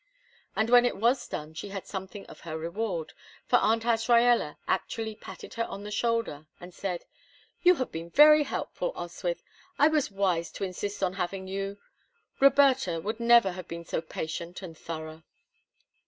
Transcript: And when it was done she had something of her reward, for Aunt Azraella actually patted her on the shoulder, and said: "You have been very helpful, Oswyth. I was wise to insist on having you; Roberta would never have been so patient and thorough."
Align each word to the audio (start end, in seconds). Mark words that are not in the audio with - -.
And 0.55 0.71
when 0.71 0.83
it 0.83 0.97
was 0.97 1.27
done 1.27 1.53
she 1.53 1.69
had 1.69 1.85
something 1.85 2.25
of 2.25 2.39
her 2.39 2.57
reward, 2.57 3.13
for 3.45 3.57
Aunt 3.57 3.83
Azraella 3.85 4.57
actually 4.67 5.13
patted 5.13 5.53
her 5.53 5.65
on 5.65 5.83
the 5.83 5.91
shoulder, 5.91 6.47
and 6.59 6.73
said: 6.73 7.05
"You 7.61 7.75
have 7.75 7.91
been 7.91 8.09
very 8.09 8.41
helpful, 8.41 8.93
Oswyth. 8.95 9.43
I 9.77 9.89
was 9.89 10.09
wise 10.09 10.51
to 10.53 10.63
insist 10.63 11.03
on 11.03 11.13
having 11.13 11.47
you; 11.47 11.77
Roberta 12.39 12.99
would 12.99 13.19
never 13.19 13.51
have 13.51 13.67
been 13.67 13.85
so 13.85 14.01
patient 14.01 14.63
and 14.63 14.75
thorough." 14.75 15.21